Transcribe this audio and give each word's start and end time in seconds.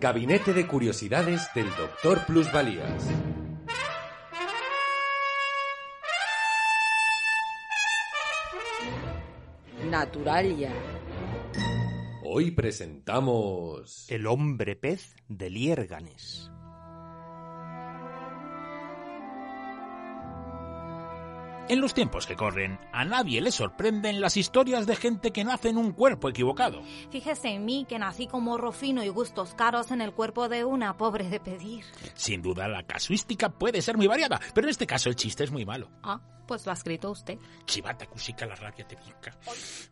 Gabinete 0.00 0.54
de 0.54 0.66
Curiosidades 0.66 1.48
del 1.54 1.66
Doctor 1.76 2.24
Plusvalías. 2.24 3.06
Naturalia. 9.90 10.72
Hoy 12.24 12.52
presentamos... 12.52 14.10
El 14.10 14.26
hombre 14.26 14.74
pez 14.74 15.16
de 15.28 15.50
Liérganes. 15.50 16.50
En 21.70 21.80
los 21.80 21.94
tiempos 21.94 22.26
que 22.26 22.34
corren, 22.34 22.80
a 22.92 23.04
nadie 23.04 23.40
le 23.40 23.52
sorprenden 23.52 24.20
las 24.20 24.36
historias 24.36 24.88
de 24.88 24.96
gente 24.96 25.30
que 25.30 25.44
nace 25.44 25.68
en 25.68 25.78
un 25.78 25.92
cuerpo 25.92 26.28
equivocado. 26.28 26.82
Fíjese 27.12 27.50
en 27.50 27.64
mí, 27.64 27.86
que 27.88 27.96
nací 27.96 28.26
con 28.26 28.42
morro 28.42 28.72
fino 28.72 29.04
y 29.04 29.08
gustos 29.08 29.54
caros 29.54 29.92
en 29.92 30.00
el 30.00 30.12
cuerpo 30.12 30.48
de 30.48 30.64
una 30.64 30.96
pobre 30.96 31.28
de 31.28 31.38
pedir. 31.38 31.84
Sin 32.14 32.42
duda, 32.42 32.66
la 32.66 32.82
casuística 32.82 33.50
puede 33.50 33.82
ser 33.82 33.96
muy 33.96 34.08
variada, 34.08 34.40
pero 34.52 34.66
en 34.66 34.70
este 34.70 34.88
caso 34.88 35.10
el 35.10 35.14
chiste 35.14 35.44
es 35.44 35.52
muy 35.52 35.64
malo. 35.64 35.88
Ah, 36.02 36.20
pues 36.50 36.66
lo 36.66 36.72
ha 36.72 36.74
escrito 36.74 37.12
usted. 37.12 37.38
Chivata, 37.64 38.06
cusica, 38.06 38.44
la 38.44 38.56
rabia 38.56 38.84
te 38.84 38.96
pica. 38.96 39.38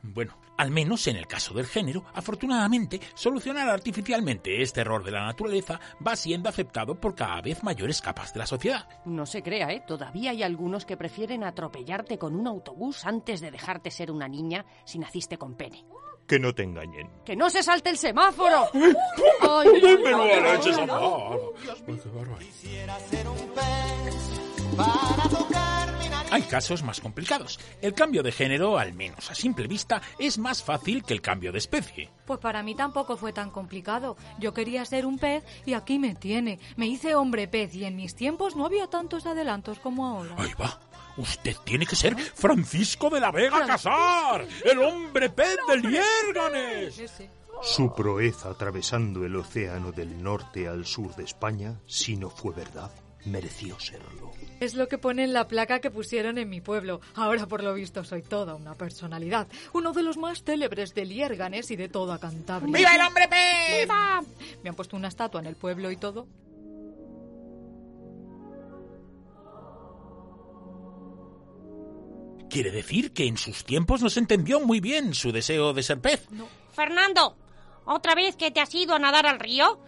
Bueno, 0.02 0.41
al 0.57 0.73
menos 0.73 1.07
en 1.07 1.15
el 1.15 1.29
caso 1.29 1.55
del 1.55 1.66
género, 1.66 2.05
afortunadamente, 2.13 3.01
solucionar 3.15 3.69
artificialmente 3.69 4.60
este 4.60 4.80
error 4.80 5.05
de 5.05 5.13
la 5.13 5.24
naturaleza 5.24 5.79
va 6.05 6.16
siendo 6.16 6.49
aceptado 6.49 6.97
por 6.97 7.15
cada 7.15 7.41
vez 7.41 7.63
mayores 7.63 8.02
capas 8.02 8.33
de 8.33 8.41
la 8.41 8.47
sociedad. 8.47 8.88
No 9.05 9.24
se 9.24 9.41
crea, 9.41 9.71
¿eh? 9.71 9.85
Todavía 9.87 10.33
hay 10.33 10.43
algunos 10.43 10.85
que 10.85 10.97
prefieren 10.97 11.45
atropellarte 11.69 12.19
con 12.19 12.35
un 12.35 12.47
autobús 12.47 13.05
antes 13.05 13.41
de 13.41 13.51
dejarte 13.51 13.91
ser 13.91 14.11
una 14.11 14.27
niña 14.27 14.65
si 14.85 14.99
naciste 14.99 15.37
con 15.37 15.55
pene. 15.55 15.85
Que 16.27 16.39
no 16.39 16.55
te 16.55 16.63
engañen. 16.63 17.11
¡Que 17.25 17.37
no 17.37 17.49
se 17.51 17.63
salte 17.63 17.91
el 17.91 17.97
semáforo! 17.97 18.66
¡Ay. 19.41 19.69
Hay 26.30 26.43
casos 26.43 26.83
más 26.83 27.01
complicados. 27.01 27.59
El 27.80 27.95
cambio 27.95 28.23
de 28.23 28.32
género, 28.32 28.79
al 28.79 28.93
menos 28.93 29.30
a 29.30 29.35
simple 29.35 29.66
vista, 29.66 30.03
es 30.19 30.38
más 30.38 30.63
fácil 30.63 31.03
que 31.03 31.15
el 31.15 31.23
cambio 31.23 31.53
de 31.53 31.59
especie. 31.59 32.10
Pues 32.27 32.38
para 32.38 32.63
mí 32.63 32.75
tampoco 32.75 33.16
fue 33.16 33.32
tan 33.32 33.51
complicado. 33.51 34.16
Yo 34.38 34.53
quería 34.53 34.85
ser 34.85 35.07
un 35.07 35.19
pez 35.19 35.45
y 35.65 35.73
aquí 35.73 35.99
me 35.99 36.15
tiene. 36.15 36.59
Me 36.77 36.87
hice 36.87 37.15
hombre 37.15 37.49
pez 37.49 37.75
y 37.75 37.85
en 37.85 37.97
mis 37.97 38.15
tiempos 38.15 38.57
no 38.57 38.66
había 38.66 38.88
tantos 38.88 39.25
adelantos 39.25 39.79
como 39.79 40.07
ahora. 40.07 40.35
Ahí 40.37 40.53
va. 40.60 40.79
Usted 41.19 41.57
tiene 41.65 41.85
que 41.85 41.97
ser 41.97 42.16
Francisco 42.16 43.11
de 43.11 43.19
la 43.19 43.33
Vega 43.33 43.66
Casar, 43.66 44.47
el 44.65 44.79
hombre 44.79 45.29
pez 45.29 45.57
de 45.66 45.77
Liérganes. 45.79 47.23
Su 47.60 47.93
proeza 47.93 48.51
atravesando 48.51 49.25
el 49.25 49.35
océano 49.35 49.91
del 49.91 50.23
norte 50.23 50.69
al 50.69 50.87
sur 50.87 51.16
de 51.16 51.25
España, 51.25 51.80
si 51.87 52.16
no 52.16 52.30
fue 52.30 52.55
verdad, 52.55 52.93
mereció 53.25 53.80
serlo. 53.80 54.30
Es 54.60 54.75
lo 54.75 54.87
que 54.87 54.97
pone 54.97 55.25
en 55.25 55.33
la 55.33 55.49
placa 55.49 55.80
que 55.80 55.91
pusieron 55.91 56.38
en 56.38 56.49
mi 56.49 56.60
pueblo. 56.60 57.01
Ahora, 57.16 57.47
por 57.47 57.65
lo 57.65 57.75
visto, 57.75 58.05
soy 58.05 58.23
toda 58.23 58.55
una 58.55 58.75
personalidad. 58.75 59.49
Uno 59.73 59.93
de 59.93 60.05
los 60.05 60.16
más 60.16 60.45
célebres 60.45 60.95
de 60.95 61.05
Liérganes 61.05 61.71
y 61.73 61.77
de 61.77 61.88
toda 61.88 62.19
Cantabria. 62.19 62.77
¡Viva 62.77 62.95
el 62.95 63.01
hombre 63.01 63.27
pez! 63.27 63.80
¡Viva! 63.82 64.22
Me 64.62 64.71
han 64.71 64.77
puesto 64.77 64.97
una 64.97 65.09
estatua 65.09 65.41
en 65.41 65.47
el 65.47 65.56
pueblo 65.56 65.91
y 65.91 65.97
todo. 65.97 66.28
Quiere 72.50 72.71
decir 72.71 73.12
que 73.12 73.27
en 73.27 73.37
sus 73.37 73.65
tiempos 73.65 74.03
no 74.03 74.09
se 74.09 74.21
entendió 74.21 74.60
muy 74.60 74.81
bien 74.81 75.15
su 75.15 75.32
deseo 75.32 75.72
de 75.72 75.82
ser 75.82 76.00
pez. 76.00 76.27
Fernando, 76.72 77.37
¿otra 77.84 78.15
vez 78.15 78.37
que 78.37 78.50
te 78.50 78.60
has 78.60 78.75
ido 78.75 78.94
a 78.94 78.99
nadar 78.99 79.27
al 79.27 79.38
río? 79.38 79.81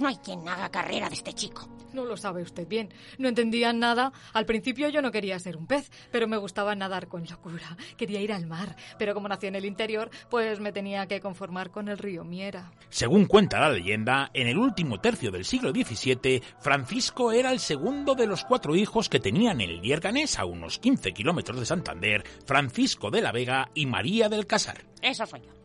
No 0.00 0.08
hay 0.08 0.16
quien 0.16 0.48
haga 0.48 0.70
carrera 0.70 1.08
de 1.08 1.14
este 1.14 1.32
chico. 1.32 1.68
No 1.96 2.04
lo 2.04 2.18
sabe 2.18 2.42
usted 2.42 2.68
bien. 2.68 2.92
No 3.16 3.26
entendían 3.26 3.78
nada. 3.78 4.12
Al 4.34 4.44
principio 4.44 4.90
yo 4.90 5.00
no 5.00 5.10
quería 5.10 5.38
ser 5.38 5.56
un 5.56 5.66
pez, 5.66 5.90
pero 6.12 6.28
me 6.28 6.36
gustaba 6.36 6.74
nadar 6.74 7.08
con 7.08 7.24
locura. 7.24 7.74
Quería 7.96 8.20
ir 8.20 8.34
al 8.34 8.46
mar, 8.46 8.76
pero 8.98 9.14
como 9.14 9.28
nací 9.28 9.46
en 9.46 9.54
el 9.54 9.64
interior, 9.64 10.10
pues 10.28 10.60
me 10.60 10.72
tenía 10.72 11.06
que 11.06 11.22
conformar 11.22 11.70
con 11.70 11.88
el 11.88 11.96
río 11.96 12.22
Miera. 12.22 12.70
Según 12.90 13.24
cuenta 13.24 13.58
la 13.60 13.70
leyenda, 13.70 14.30
en 14.34 14.46
el 14.46 14.58
último 14.58 15.00
tercio 15.00 15.30
del 15.30 15.46
siglo 15.46 15.70
XVII, 15.70 16.42
Francisco 16.60 17.32
era 17.32 17.50
el 17.50 17.60
segundo 17.60 18.14
de 18.14 18.26
los 18.26 18.44
cuatro 18.44 18.76
hijos 18.76 19.08
que 19.08 19.18
tenían 19.18 19.62
en 19.62 19.80
Liérganes, 19.80 20.38
a 20.38 20.44
unos 20.44 20.78
15 20.78 21.14
kilómetros 21.14 21.58
de 21.58 21.64
Santander, 21.64 22.24
Francisco 22.44 23.10
de 23.10 23.22
la 23.22 23.32
Vega 23.32 23.70
y 23.72 23.86
María 23.86 24.28
del 24.28 24.46
Casar. 24.46 24.84
Eso 25.00 25.24
soy 25.24 25.40
yo. 25.40 25.55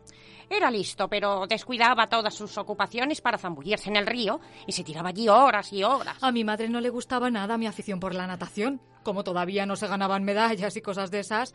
Era 0.54 0.70
listo, 0.70 1.08
pero 1.08 1.46
descuidaba 1.46 2.10
todas 2.10 2.34
sus 2.34 2.58
ocupaciones 2.58 3.22
para 3.22 3.38
zambullirse 3.38 3.88
en 3.88 3.96
el 3.96 4.06
río 4.06 4.38
y 4.66 4.72
se 4.72 4.84
tiraba 4.84 5.08
allí 5.08 5.26
horas 5.26 5.72
y 5.72 5.82
horas. 5.82 6.18
A 6.20 6.30
mi 6.30 6.44
madre 6.44 6.68
no 6.68 6.82
le 6.82 6.90
gustaba 6.90 7.30
nada 7.30 7.56
mi 7.56 7.66
afición 7.66 7.98
por 7.98 8.14
la 8.14 8.26
natación. 8.26 8.78
Como 9.02 9.24
todavía 9.24 9.64
no 9.64 9.76
se 9.76 9.86
ganaban 9.86 10.24
medallas 10.24 10.76
y 10.76 10.82
cosas 10.82 11.10
de 11.10 11.20
esas, 11.20 11.54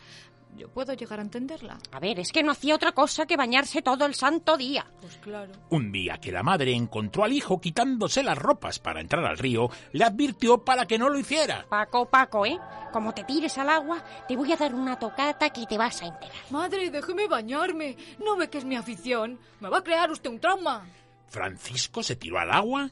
yo 0.56 0.70
puedo 0.70 0.94
llegar 0.94 1.20
a 1.20 1.22
entenderla. 1.22 1.78
A 1.92 2.00
ver, 2.00 2.20
es 2.20 2.32
que 2.32 2.44
no 2.44 2.52
hacía 2.52 2.76
otra 2.76 2.92
cosa 2.92 3.26
que 3.26 3.38
bañarse 3.38 3.82
todo 3.82 4.06
el 4.06 4.16
santo 4.16 4.58
día. 4.58 4.86
Pues 5.02 5.18
claro. 5.18 5.52
Un 5.70 5.92
día 5.92 6.18
que 6.20 6.32
la 6.32 6.44
madre 6.44 6.74
encontró 6.74 7.24
al 7.24 7.34
hijo 7.34 7.62
quitándose 7.62 8.24
las 8.24 8.38
ropas 8.38 8.80
para 8.80 9.02
entrar 9.02 9.26
al 9.26 9.38
río, 9.38 9.70
le 9.92 10.04
advirtió 10.04 10.64
para 10.64 10.86
que 10.86 10.98
no 10.98 11.10
lo 11.10 11.20
hiciera. 11.20 11.66
Paco, 11.70 12.06
Paco, 12.10 12.46
¿eh? 12.46 12.60
Como 12.92 13.14
te 13.14 13.24
tires 13.24 13.58
al 13.58 13.70
agua, 13.70 14.04
te 14.28 14.36
voy 14.36 14.52
a 14.52 14.58
dar 14.58 14.74
una 14.74 14.98
tocata 14.98 15.50
que 15.52 15.66
te 15.68 15.78
vas 15.78 16.02
a 16.02 16.08
enterar. 16.08 16.36
Madre, 16.50 16.90
déjeme 16.90 17.28
bañarme. 17.28 17.96
¿No 18.24 18.36
ve 18.36 18.50
que 18.50 18.58
es 18.58 18.66
mi 18.66 18.76
afición? 18.76 19.40
Me 19.60 19.70
va 19.70 19.80
a 19.80 19.84
crear 19.84 20.10
usted 20.10 20.30
un 20.30 20.40
trauma. 20.40 20.88
Francisco 21.28 22.02
se 22.02 22.16
tiró 22.16 22.40
al 22.40 22.52
agua 22.52 22.90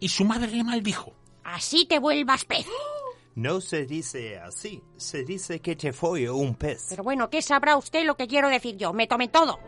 y 0.00 0.08
su 0.08 0.24
madre 0.24 0.50
le 0.50 0.64
maldijo. 0.64 1.14
Así 1.44 1.86
te 1.86 1.98
vuelvas 1.98 2.44
pez. 2.44 2.66
No 3.36 3.60
se 3.60 3.84
dice 3.84 4.38
así, 4.38 4.82
se 4.96 5.22
dice 5.22 5.60
que 5.60 5.76
te 5.76 5.92
fue 5.92 6.30
un 6.30 6.54
pez. 6.54 6.86
Pero 6.88 7.04
bueno, 7.04 7.28
¿qué 7.28 7.42
sabrá 7.42 7.76
usted 7.76 8.06
lo 8.06 8.16
que 8.16 8.26
quiero 8.26 8.48
decir 8.48 8.78
yo? 8.78 8.94
Me 8.94 9.06
tomé 9.06 9.28
todo. 9.28 9.58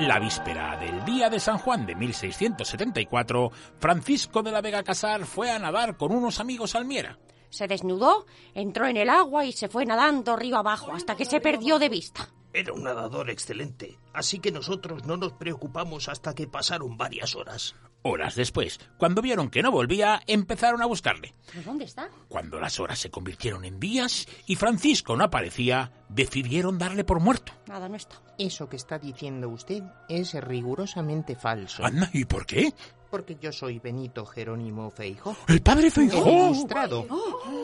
La 0.00 0.18
víspera 0.18 0.76
del 0.78 1.04
día 1.04 1.30
de 1.30 1.38
San 1.38 1.58
Juan 1.58 1.86
de 1.86 1.94
1674, 1.94 3.52
Francisco 3.78 4.42
de 4.42 4.50
la 4.50 4.60
Vega 4.60 4.82
Casar 4.82 5.24
fue 5.26 5.48
a 5.48 5.60
nadar 5.60 5.96
con 5.96 6.10
unos 6.10 6.40
amigos 6.40 6.74
al 6.74 6.86
Miera. 6.86 7.16
Se 7.48 7.68
desnudó, 7.68 8.26
entró 8.52 8.86
en 8.86 8.96
el 8.96 9.10
agua 9.10 9.44
y 9.44 9.52
se 9.52 9.68
fue 9.68 9.86
nadando 9.86 10.34
río 10.34 10.56
abajo 10.56 10.90
hasta 10.92 11.14
que 11.14 11.24
se 11.24 11.40
perdió 11.40 11.78
de 11.78 11.88
vista. 11.88 12.28
Era 12.52 12.72
un 12.72 12.82
nadador 12.82 13.30
excelente, 13.30 13.96
así 14.12 14.40
que 14.40 14.50
nosotros 14.50 15.04
no 15.06 15.16
nos 15.16 15.32
preocupamos 15.34 16.08
hasta 16.08 16.34
que 16.34 16.48
pasaron 16.48 16.96
varias 16.96 17.36
horas. 17.36 17.76
Horas 18.02 18.34
después, 18.34 18.80
cuando 18.96 19.20
vieron 19.22 19.50
que 19.50 19.62
no 19.62 19.70
volvía, 19.70 20.20
empezaron 20.26 20.80
a 20.82 20.86
buscarle. 20.86 21.34
¿Pero 21.46 21.62
dónde 21.64 21.84
está? 21.84 22.08
Cuando 22.28 22.58
las 22.58 22.80
horas 22.80 22.98
se 22.98 23.10
convirtieron 23.10 23.64
en 23.64 23.78
días 23.78 24.26
y 24.46 24.56
Francisco 24.56 25.16
no 25.16 25.24
aparecía, 25.24 25.92
decidieron 26.08 26.78
darle 26.78 27.04
por 27.04 27.20
muerto. 27.20 27.52
Nada, 27.68 27.88
no 27.88 27.96
está. 27.96 28.16
Eso 28.38 28.68
que 28.68 28.76
está 28.76 28.98
diciendo 28.98 29.48
usted 29.50 29.82
es 30.08 30.32
rigurosamente 30.34 31.36
falso. 31.36 31.84
Anda, 31.84 32.08
¿y 32.14 32.24
por 32.24 32.46
qué? 32.46 32.72
Porque 33.10 33.36
yo 33.40 33.52
soy 33.52 33.78
Benito 33.80 34.24
Jerónimo 34.24 34.90
Feijo. 34.90 35.36
¡El 35.46 35.60
padre 35.62 35.88
He 35.88 35.90
Feijó! 35.90 36.50
ilustrado 36.50 37.06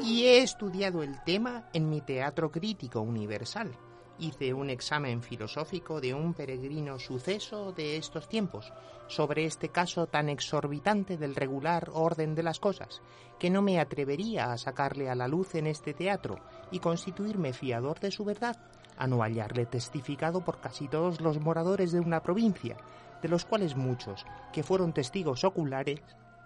y 0.04 0.24
he 0.24 0.42
estudiado 0.42 1.02
el 1.02 1.22
tema 1.24 1.70
en 1.72 1.88
mi 1.88 2.02
teatro 2.02 2.50
crítico 2.52 3.00
universal. 3.00 3.70
Hice 4.18 4.54
un 4.54 4.70
examen 4.70 5.22
filosófico 5.22 6.00
de 6.00 6.14
un 6.14 6.32
peregrino 6.32 6.98
suceso 6.98 7.72
de 7.72 7.98
estos 7.98 8.28
tiempos 8.28 8.72
sobre 9.08 9.44
este 9.44 9.68
caso 9.68 10.06
tan 10.06 10.30
exorbitante 10.30 11.18
del 11.18 11.34
regular 11.34 11.90
orden 11.92 12.34
de 12.34 12.42
las 12.42 12.58
cosas, 12.58 13.02
que 13.38 13.50
no 13.50 13.60
me 13.60 13.78
atrevería 13.78 14.52
a 14.52 14.58
sacarle 14.58 15.10
a 15.10 15.14
la 15.14 15.28
luz 15.28 15.54
en 15.54 15.66
este 15.66 15.92
teatro 15.92 16.38
y 16.70 16.78
constituirme 16.78 17.52
fiador 17.52 18.00
de 18.00 18.10
su 18.10 18.24
verdad, 18.24 18.56
a 18.96 19.06
no 19.06 19.22
hallarle 19.22 19.66
testificado 19.66 20.40
por 20.40 20.60
casi 20.60 20.88
todos 20.88 21.20
los 21.20 21.38
moradores 21.38 21.92
de 21.92 22.00
una 22.00 22.22
provincia, 22.22 22.78
de 23.20 23.28
los 23.28 23.44
cuales 23.44 23.76
muchos, 23.76 24.24
que 24.52 24.62
fueron 24.62 24.94
testigos 24.94 25.44
oculares 25.44 26.00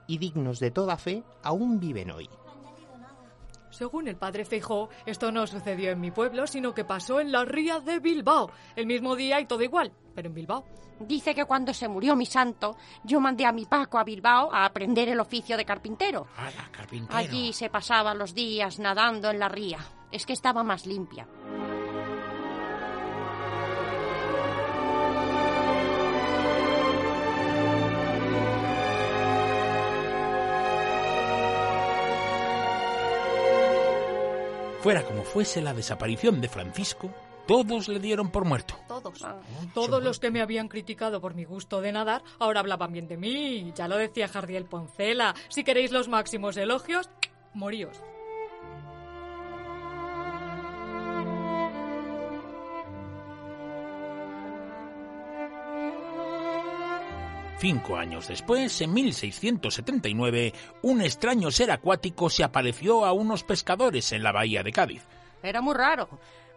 y 0.08 0.19
dignos 0.19 0.58
de 0.58 0.72
toda 0.72 0.96
fe, 0.96 1.22
aún 1.44 1.78
viven 1.78 2.11
hoy. 2.11 2.28
Según 3.70 4.08
el 4.08 4.17
padre 4.17 4.44
Feijó, 4.44 4.88
esto 5.06 5.32
no 5.32 5.46
sucedió 5.46 5.90
en 5.90 6.00
mi 6.00 6.11
pueblo, 6.11 6.46
sino 6.46 6.75
que 6.75 6.84
pasó 6.84 7.20
en 7.20 7.32
la 7.32 7.44
ría 7.44 7.81
de 7.81 7.99
Bilbao. 7.99 8.50
El 8.76 8.87
mismo 8.87 9.17
día 9.17 9.40
y 9.40 9.46
todo 9.46 9.62
igual, 9.62 9.93
pero 10.14 10.28
en 10.28 10.34
Bilbao. 10.34 10.64
Dice 11.00 11.34
que 11.34 11.46
cuando 11.46 11.72
se 11.72 11.88
murió 11.88 12.14
mi 12.14 12.26
santo, 12.26 12.76
yo 13.05 13.20
mandé 13.20 13.46
a 13.46 13.52
mi 13.52 13.64
Paco 13.64 13.99
a 13.99 14.05
Bilbao 14.05 14.52
a 14.52 14.67
aprender 14.67 15.08
el 15.08 15.20
oficio 15.20 15.56
de 15.56 15.64
carpintero. 15.64 16.26
¡Hala, 16.37 16.69
carpintero! 16.70 17.19
Allí 17.19 17.52
se 17.55 17.70
pasaba 17.70 18.12
los 18.12 18.34
días 18.34 18.78
nadando 18.78 19.31
en 19.31 19.38
la 19.38 19.49
ría. 19.49 19.78
Es 20.12 20.26
que 20.26 20.34
estaba 20.34 20.62
más 20.62 20.84
limpia. 20.84 21.26
Fuera 34.82 35.05
como 35.05 35.25
fuese 35.25 35.61
la 35.61 35.75
desaparición 35.75 36.41
de 36.41 36.49
Francisco, 36.49 37.11
todos 37.47 37.88
le 37.88 37.99
dieron 37.99 38.31
por 38.31 38.47
muerto. 38.47 38.77
Todos. 38.88 39.25
Todos 39.75 40.03
los 40.03 40.19
que 40.19 40.31
me 40.31 40.41
habían 40.41 40.69
criticado 40.69 41.21
por 41.21 41.35
mi 41.35 41.44
gusto 41.44 41.82
de 41.82 41.93
nadar 41.93 42.23
ahora 42.38 42.61
hablaban 42.61 42.93
bien 42.93 43.06
de 43.06 43.19
mí. 43.19 43.73
Ya 43.75 43.88
lo 43.88 43.97
decía 43.97 44.29
Jardiel 44.29 44.65
Poncela. 44.65 45.35
Si 45.49 45.65
queréis 45.65 45.91
los 45.91 46.09
máximos 46.09 46.56
elogios, 46.56 47.11
moríos. 47.53 48.00
Cinco 57.60 57.98
años 57.98 58.26
después, 58.26 58.80
en 58.80 58.94
1679, 58.94 60.54
un 60.80 61.02
extraño 61.02 61.50
ser 61.50 61.70
acuático 61.70 62.30
se 62.30 62.42
apareció 62.42 63.04
a 63.04 63.12
unos 63.12 63.44
pescadores 63.44 64.12
en 64.12 64.22
la 64.22 64.32
bahía 64.32 64.62
de 64.62 64.72
Cádiz. 64.72 65.06
Era 65.42 65.60
muy 65.60 65.74
raro. 65.74 66.08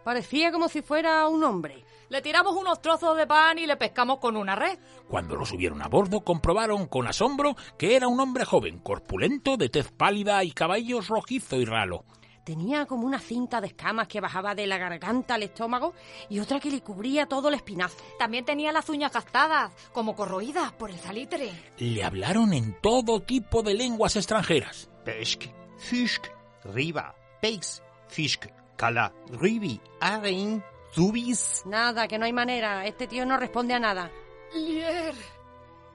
Parecía 0.02 0.50
como 0.50 0.66
si 0.70 0.80
fuera 0.80 1.28
un 1.28 1.44
hombre. 1.44 1.84
Le 2.08 2.22
tiramos 2.22 2.56
unos 2.56 2.80
trozos 2.80 3.18
de 3.18 3.26
pan 3.26 3.58
y 3.58 3.66
le 3.66 3.76
pescamos 3.76 4.16
con 4.18 4.34
una 4.34 4.56
red. 4.56 4.78
Cuando 5.06 5.36
lo 5.36 5.44
subieron 5.44 5.82
a 5.82 5.88
bordo, 5.88 6.22
comprobaron 6.22 6.86
con 6.86 7.06
asombro 7.06 7.54
que 7.76 7.96
era 7.96 8.08
un 8.08 8.18
hombre 8.18 8.46
joven, 8.46 8.78
corpulento, 8.78 9.58
de 9.58 9.68
tez 9.68 9.92
pálida 9.92 10.42
y 10.42 10.52
caballos 10.52 11.08
rojizo 11.08 11.56
y 11.56 11.66
ralo. 11.66 12.06
Tenía 12.44 12.84
como 12.84 13.06
una 13.06 13.18
cinta 13.18 13.62
de 13.62 13.68
escamas 13.68 14.06
que 14.06 14.20
bajaba 14.20 14.54
de 14.54 14.66
la 14.66 14.76
garganta 14.76 15.34
al 15.34 15.42
estómago 15.44 15.94
y 16.28 16.40
otra 16.40 16.60
que 16.60 16.70
le 16.70 16.82
cubría 16.82 17.26
todo 17.26 17.48
el 17.48 17.54
espinazo. 17.54 17.96
También 18.18 18.44
tenía 18.44 18.70
las 18.70 18.88
uñas 18.90 19.12
gastadas, 19.12 19.72
como 19.92 20.14
corroídas 20.14 20.72
por 20.72 20.90
el 20.90 20.98
salitre. 20.98 21.50
Le 21.78 22.04
hablaron 22.04 22.52
en 22.52 22.78
todo 22.82 23.20
tipo 23.20 23.62
de 23.62 23.72
lenguas 23.72 24.16
extranjeras. 24.16 24.90
Pesk, 25.06 25.44
Fisk, 25.78 26.26
Riva, 26.64 27.14
Peix, 27.40 27.82
Fisk, 28.08 28.46
Kala, 28.76 29.12
Rivi, 29.28 29.80
Arein, 30.00 30.62
Zubis. 30.92 31.62
Nada, 31.64 32.06
que 32.06 32.18
no 32.18 32.26
hay 32.26 32.32
manera. 32.34 32.84
Este 32.84 33.06
tío 33.06 33.24
no 33.24 33.38
responde 33.38 33.72
a 33.72 33.80
nada. 33.80 34.10
Lier. 34.54 35.14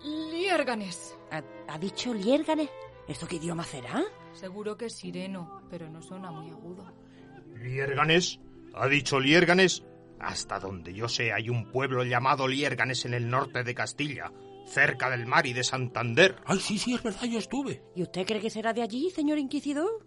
Liérganes. 0.03 1.15
¿Ha, 1.31 1.43
ha 1.67 1.77
dicho 1.77 2.11
liérganes? 2.11 2.69
¿Esto 3.07 3.27
qué 3.27 3.35
idioma 3.35 3.63
será? 3.63 4.03
Seguro 4.33 4.77
que 4.77 4.85
es 4.85 4.95
sireno, 4.95 5.61
pero 5.69 5.89
no 5.89 6.01
suena 6.01 6.31
muy 6.31 6.49
agudo. 6.51 6.93
¿Liérganes? 7.61 8.39
¿Ha 8.73 8.87
dicho 8.87 9.19
Liérganes? 9.19 9.83
Hasta 10.19 10.59
donde 10.59 10.93
yo 10.93 11.07
sé 11.07 11.31
hay 11.33 11.49
un 11.49 11.71
pueblo 11.71 12.03
llamado 12.03 12.47
Liérganes 12.47 13.05
en 13.05 13.13
el 13.13 13.29
norte 13.29 13.63
de 13.63 13.73
Castilla, 13.73 14.31
cerca 14.65 15.09
del 15.09 15.25
mar 15.25 15.45
y 15.47 15.53
de 15.53 15.63
Santander. 15.63 16.35
Ay, 16.45 16.59
sí, 16.59 16.77
sí, 16.77 16.93
es 16.93 17.03
verdad, 17.03 17.23
yo 17.23 17.39
estuve. 17.39 17.81
¿Y 17.95 18.03
usted 18.03 18.25
cree 18.25 18.41
que 18.41 18.49
será 18.49 18.73
de 18.73 18.81
allí, 18.81 19.09
señor 19.09 19.39
inquisidor? 19.39 20.05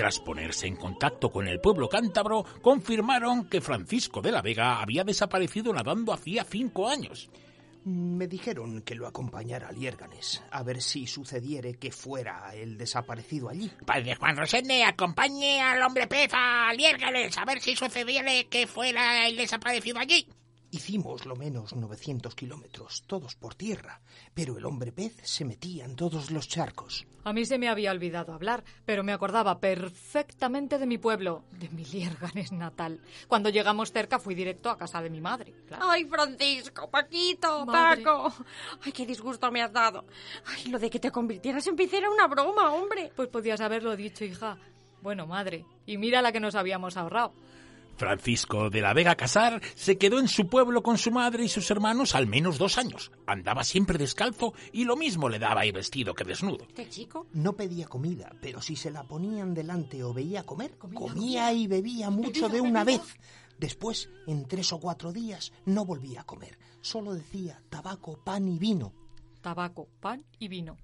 Tras 0.00 0.18
ponerse 0.18 0.66
en 0.66 0.76
contacto 0.76 1.30
con 1.30 1.46
el 1.46 1.60
pueblo 1.60 1.86
cántabro, 1.86 2.42
confirmaron 2.62 3.50
que 3.50 3.60
Francisco 3.60 4.22
de 4.22 4.32
la 4.32 4.40
Vega 4.40 4.80
había 4.80 5.04
desaparecido 5.04 5.74
nadando 5.74 6.14
hacía 6.14 6.42
cinco 6.42 6.88
años. 6.88 7.28
Me 7.84 8.26
dijeron 8.26 8.80
que 8.80 8.94
lo 8.94 9.06
acompañara 9.06 9.68
a 9.68 9.72
Liérganes, 9.72 10.42
a 10.52 10.62
ver 10.62 10.80
si 10.80 11.06
sucediere 11.06 11.74
que 11.74 11.92
fuera 11.92 12.54
el 12.54 12.78
desaparecido 12.78 13.50
allí. 13.50 13.70
Padre 13.84 14.14
Juan 14.14 14.38
Rosende, 14.38 14.84
acompañe 14.84 15.60
al 15.60 15.82
hombre 15.82 16.06
pez 16.06 16.30
a 16.32 16.72
Liérgales, 16.72 17.36
a 17.36 17.44
ver 17.44 17.60
si 17.60 17.76
sucediere 17.76 18.46
que 18.46 18.66
fuera 18.66 19.28
el 19.28 19.36
desaparecido 19.36 19.98
allí. 19.98 20.26
Hicimos 20.72 21.26
lo 21.26 21.34
menos 21.34 21.74
900 21.74 22.34
kilómetros, 22.36 23.02
todos 23.08 23.34
por 23.34 23.56
tierra, 23.56 24.00
pero 24.34 24.56
el 24.56 24.64
hombre 24.64 24.92
pez 24.92 25.16
se 25.24 25.44
metía 25.44 25.84
en 25.84 25.96
todos 25.96 26.30
los 26.30 26.46
charcos. 26.46 27.06
A 27.24 27.32
mí 27.32 27.44
se 27.44 27.58
me 27.58 27.68
había 27.68 27.90
olvidado 27.90 28.32
hablar, 28.32 28.62
pero 28.84 29.02
me 29.02 29.12
acordaba 29.12 29.58
perfectamente 29.58 30.78
de 30.78 30.86
mi 30.86 30.96
pueblo, 30.96 31.42
de 31.58 31.68
mi 31.70 31.84
Liérganes 31.84 32.52
natal. 32.52 33.00
Cuando 33.26 33.48
llegamos 33.50 33.90
cerca 33.90 34.20
fui 34.20 34.36
directo 34.36 34.70
a 34.70 34.78
casa 34.78 35.02
de 35.02 35.10
mi 35.10 35.20
madre. 35.20 35.52
claro. 35.66 35.90
Ay, 35.90 36.04
Francisco, 36.04 36.88
Paquito, 36.88 37.66
Madre. 37.66 38.04
Paco. 38.04 38.32
Ay, 38.84 38.92
qué 38.92 39.04
disgusto 39.04 39.50
me 39.50 39.62
has 39.62 39.72
dado. 39.72 40.04
Ay, 40.46 40.70
lo 40.70 40.78
de 40.78 40.88
que 40.88 41.00
te 41.00 41.10
convirtieras 41.10 41.66
en 41.66 41.74
pez 41.74 41.92
era 41.92 42.08
una 42.08 42.28
broma, 42.28 42.72
hombre. 42.72 43.12
Pues 43.16 43.28
podías 43.28 43.60
haberlo 43.60 43.96
dicho, 43.96 44.24
hija. 44.24 44.56
Bueno, 45.02 45.26
madre, 45.26 45.64
y 45.84 45.96
mira 45.98 46.22
la 46.22 46.30
que 46.30 46.40
nos 46.40 46.54
habíamos 46.54 46.96
ahorrado. 46.96 47.32
Francisco 48.00 48.70
de 48.70 48.80
la 48.80 48.94
Vega 48.94 49.14
Casar 49.14 49.60
se 49.74 49.98
quedó 49.98 50.20
en 50.20 50.26
su 50.26 50.46
pueblo 50.48 50.82
con 50.82 50.96
su 50.96 51.10
madre 51.10 51.44
y 51.44 51.48
sus 51.50 51.70
hermanos 51.70 52.14
al 52.14 52.26
menos 52.26 52.56
dos 52.56 52.78
años. 52.78 53.12
Andaba 53.26 53.62
siempre 53.62 53.98
descalzo 53.98 54.54
y 54.72 54.84
lo 54.84 54.96
mismo 54.96 55.28
le 55.28 55.38
daba 55.38 55.66
ir 55.66 55.74
vestido 55.74 56.14
que 56.14 56.24
desnudo. 56.24 56.64
Este 56.66 56.88
chico. 56.88 57.26
No 57.34 57.52
pedía 57.52 57.86
comida, 57.86 58.32
pero 58.40 58.62
si 58.62 58.74
se 58.74 58.90
la 58.90 59.02
ponían 59.02 59.52
delante 59.52 60.02
o 60.02 60.14
veía 60.14 60.44
comer, 60.44 60.78
comía 60.78 61.52
y 61.52 61.66
bebía 61.66 62.08
mucho 62.10 62.48
de 62.48 62.62
una 62.62 62.84
vez. 62.84 63.02
Después, 63.58 64.08
en 64.26 64.48
tres 64.48 64.72
o 64.72 64.80
cuatro 64.80 65.12
días, 65.12 65.52
no 65.66 65.84
volvía 65.84 66.22
a 66.22 66.24
comer. 66.24 66.58
Solo 66.80 67.12
decía 67.12 67.60
tabaco, 67.68 68.18
pan 68.24 68.48
y 68.48 68.58
vino. 68.58 68.94
Tabaco, 69.42 69.88
pan 70.00 70.24
y 70.38 70.48
vino. 70.48 70.78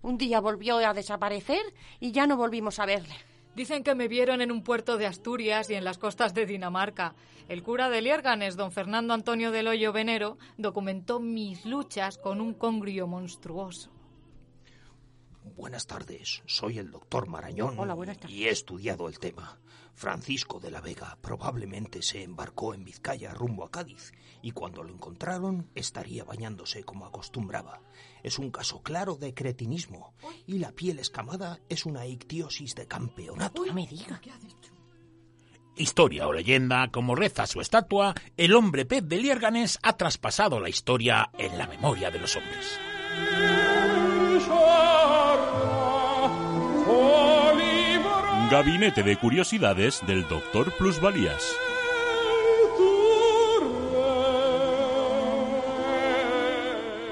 Un 0.00 0.16
día 0.16 0.40
volvió 0.40 0.78
a 0.78 0.94
desaparecer 0.94 1.62
y 2.00 2.12
ya 2.12 2.26
no 2.26 2.38
volvimos 2.38 2.78
a 2.78 2.86
verle. 2.86 3.16
Dicen 3.54 3.84
que 3.84 3.94
me 3.94 4.08
vieron 4.08 4.40
en 4.40 4.50
un 4.50 4.62
puerto 4.62 4.98
de 4.98 5.06
Asturias 5.06 5.70
y 5.70 5.74
en 5.74 5.84
las 5.84 5.98
costas 5.98 6.34
de 6.34 6.44
Dinamarca. 6.44 7.14
El 7.48 7.62
cura 7.62 7.88
de 7.88 8.02
Liérganes, 8.02 8.56
don 8.56 8.72
Fernando 8.72 9.14
Antonio 9.14 9.52
del 9.52 9.68
Hoyo 9.68 9.92
Venero, 9.92 10.38
documentó 10.56 11.20
mis 11.20 11.64
luchas 11.64 12.18
con 12.18 12.40
un 12.40 12.54
congrio 12.54 13.06
monstruoso. 13.06 13.93
Buenas 15.44 15.86
tardes, 15.86 16.42
soy 16.46 16.78
el 16.78 16.90
doctor 16.90 17.28
Marañón 17.28 17.78
Hola, 17.78 17.92
buenas 17.92 18.18
tardes. 18.18 18.34
y 18.34 18.46
he 18.46 18.50
estudiado 18.50 19.08
el 19.08 19.18
tema. 19.18 19.60
Francisco 19.92 20.58
de 20.58 20.70
la 20.70 20.80
Vega 20.80 21.18
probablemente 21.20 22.02
se 22.02 22.22
embarcó 22.22 22.72
en 22.74 22.82
Vizcaya 22.82 23.32
rumbo 23.34 23.64
a 23.64 23.70
Cádiz 23.70 24.12
y 24.42 24.50
cuando 24.52 24.82
lo 24.82 24.92
encontraron 24.92 25.70
estaría 25.74 26.24
bañándose 26.24 26.82
como 26.82 27.04
acostumbraba. 27.06 27.80
Es 28.22 28.38
un 28.38 28.50
caso 28.50 28.82
claro 28.82 29.16
de 29.16 29.34
cretinismo 29.34 30.14
y 30.46 30.58
la 30.58 30.72
piel 30.72 30.98
escamada 30.98 31.60
es 31.68 31.84
una 31.84 32.06
ictiosis 32.06 32.74
de 32.74 32.88
campeonato. 32.88 33.64
No 33.66 33.74
me 33.74 33.86
diga. 33.86 34.20
Historia 35.76 36.26
o 36.26 36.32
leyenda, 36.32 36.88
como 36.90 37.14
reza 37.14 37.46
su 37.46 37.60
estatua, 37.60 38.14
el 38.36 38.54
hombre 38.54 38.86
pez 38.86 39.06
de 39.06 39.18
Liérganes 39.18 39.78
ha 39.82 39.96
traspasado 39.96 40.58
la 40.58 40.70
historia 40.70 41.30
en 41.38 41.58
la 41.58 41.66
memoria 41.66 42.10
de 42.10 42.18
los 42.18 42.34
hombres. 42.34 42.80
Gabinete 48.50 49.02
de 49.02 49.16
Curiosidades 49.16 50.02
del 50.06 50.28
Doctor 50.28 50.70
Plusvalías. 50.76 51.56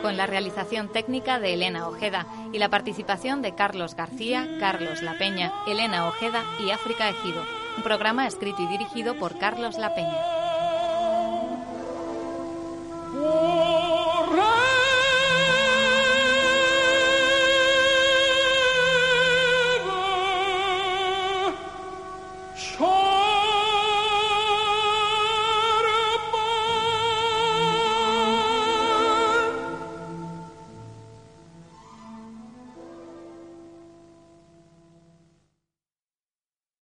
Con 0.03 0.17
la 0.19 0.27
realización 0.27 0.89
técnica 0.89 1.41
de 1.41 1.55
Elena 1.55 1.89
Ojeda 1.89 2.27
y 2.53 2.59
la 2.59 2.69
participación 2.69 3.41
de 3.41 3.55
Carlos 3.55 3.97
García, 3.97 4.47
Carlos 4.61 5.01
La 5.01 5.17
Peña, 5.17 5.53
Elena 5.67 6.07
Ojeda 6.07 6.45
y 6.61 6.71
África 6.71 7.09
Ejido. 7.09 7.43
Un 7.79 7.83
programa 7.83 8.27
escrito 8.27 8.63
y 8.63 8.67
dirigido 8.67 9.15
por 9.15 9.39
Carlos 9.39 9.79
La 9.79 9.95
Peña. 9.95 10.42